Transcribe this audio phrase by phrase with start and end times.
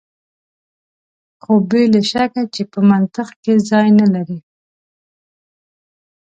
[1.41, 4.39] خو بې له شکه چې په منطق کې ځای نه لري.